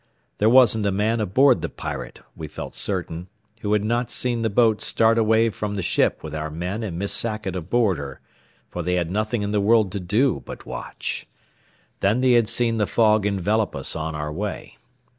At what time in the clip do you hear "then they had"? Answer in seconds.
11.99-12.49